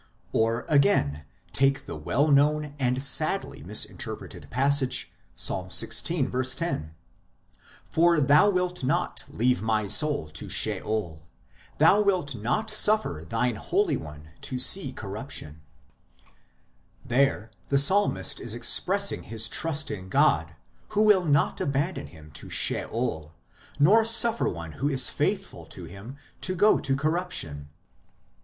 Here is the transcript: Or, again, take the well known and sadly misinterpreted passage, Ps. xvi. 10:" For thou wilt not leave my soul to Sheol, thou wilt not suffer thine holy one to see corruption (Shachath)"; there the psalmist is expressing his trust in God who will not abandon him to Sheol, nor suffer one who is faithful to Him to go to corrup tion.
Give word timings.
Or, 0.33 0.65
again, 0.67 1.25
take 1.53 1.85
the 1.85 1.95
well 1.95 2.29
known 2.29 2.73
and 2.79 3.03
sadly 3.03 3.61
misinterpreted 3.61 4.49
passage, 4.49 5.11
Ps. 5.37 5.47
xvi. 5.51 6.55
10:" 6.55 6.95
For 7.85 8.19
thou 8.19 8.49
wilt 8.49 8.83
not 8.83 9.23
leave 9.29 9.61
my 9.61 9.87
soul 9.87 10.27
to 10.29 10.49
Sheol, 10.49 11.27
thou 11.77 12.01
wilt 12.01 12.33
not 12.33 12.71
suffer 12.71 13.23
thine 13.29 13.57
holy 13.57 13.95
one 13.95 14.31
to 14.41 14.57
see 14.57 14.91
corruption 14.91 15.61
(Shachath)"; 16.23 16.29
there 17.05 17.51
the 17.69 17.77
psalmist 17.77 18.39
is 18.39 18.55
expressing 18.55 19.21
his 19.21 19.47
trust 19.47 19.91
in 19.91 20.09
God 20.09 20.55
who 20.89 21.03
will 21.03 21.25
not 21.25 21.61
abandon 21.61 22.07
him 22.07 22.31
to 22.31 22.49
Sheol, 22.49 23.35
nor 23.79 24.03
suffer 24.05 24.49
one 24.49 24.71
who 24.71 24.89
is 24.89 25.09
faithful 25.09 25.67
to 25.67 25.83
Him 25.83 26.17
to 26.41 26.55
go 26.55 26.79
to 26.79 26.95
corrup 26.95 27.29
tion. 27.29 27.69